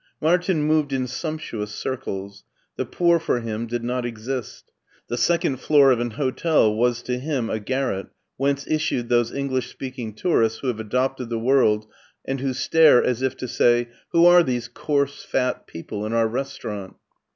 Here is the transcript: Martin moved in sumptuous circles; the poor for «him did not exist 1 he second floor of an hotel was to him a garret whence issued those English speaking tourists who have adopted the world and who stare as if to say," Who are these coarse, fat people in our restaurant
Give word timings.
Martin 0.19 0.63
moved 0.63 0.93
in 0.93 1.05
sumptuous 1.05 1.69
circles; 1.71 2.43
the 2.75 2.87
poor 2.87 3.19
for 3.19 3.39
«him 3.41 3.67
did 3.67 3.83
not 3.83 4.03
exist 4.03 4.71
1 5.09 5.15
he 5.15 5.21
second 5.21 5.57
floor 5.57 5.91
of 5.91 5.99
an 5.99 6.09
hotel 6.17 6.73
was 6.73 7.03
to 7.03 7.19
him 7.19 7.51
a 7.51 7.59
garret 7.59 8.07
whence 8.35 8.65
issued 8.65 9.09
those 9.09 9.31
English 9.31 9.69
speaking 9.69 10.11
tourists 10.15 10.57
who 10.61 10.67
have 10.69 10.79
adopted 10.79 11.29
the 11.29 11.37
world 11.37 11.85
and 12.25 12.39
who 12.39 12.51
stare 12.51 13.03
as 13.03 13.21
if 13.21 13.37
to 13.37 13.47
say," 13.47 13.89
Who 14.11 14.25
are 14.25 14.41
these 14.41 14.67
coarse, 14.67 15.21
fat 15.23 15.67
people 15.67 16.03
in 16.07 16.13
our 16.13 16.27
restaurant 16.27 16.95